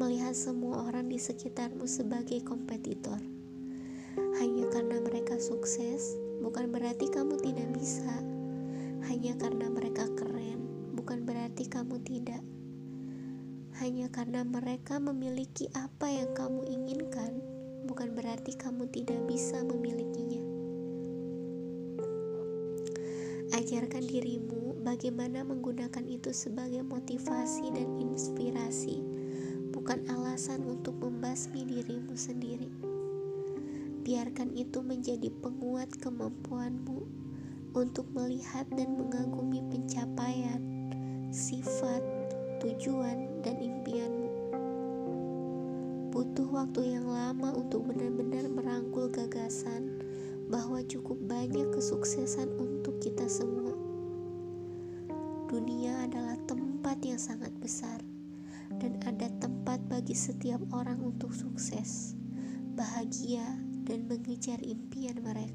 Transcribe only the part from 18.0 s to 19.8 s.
berarti kamu tidak bisa